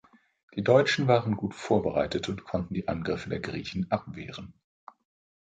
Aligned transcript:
Die 0.55 0.63
Deutschen 0.63 1.07
waren 1.07 1.35
gut 1.35 1.53
vorbereitet 1.53 2.27
und 2.27 2.43
konnten 2.43 2.73
die 2.73 2.87
Angriffe 2.87 3.29
der 3.29 3.39
Griechen 3.39 3.85
abwehren. 3.91 4.51